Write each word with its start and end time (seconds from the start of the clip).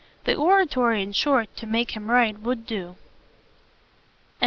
The 0.23 0.33
Oratory 0.33 1.03
in 1.03 1.11
short, 1.13 1.55
to 1.57 1.67
make 1.67 1.91
him 1.91 2.09
right, 2.09 2.35
would 2.39 2.65
do. 2.65 2.95